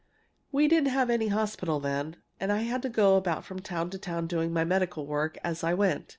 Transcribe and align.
We 0.51 0.67
didn't 0.67 0.89
have 0.89 1.11
any 1.11 1.27
hospital 1.27 1.79
then, 1.79 2.15
and 2.39 2.51
I 2.51 2.63
had 2.63 2.81
to 2.81 2.89
go 2.89 3.17
about 3.17 3.45
from 3.45 3.59
town 3.59 3.91
to 3.91 3.99
town 3.99 4.25
doing 4.25 4.51
my 4.51 4.63
medical 4.63 5.05
work 5.05 5.37
as 5.43 5.63
I 5.63 5.75
went. 5.75 6.09